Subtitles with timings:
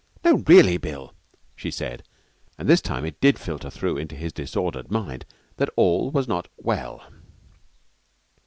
[0.25, 1.13] 'No, really, Bill!'
[1.55, 2.01] she said;
[2.57, 5.25] and this time it did filter through into his disordered mind
[5.57, 7.03] that all was not well.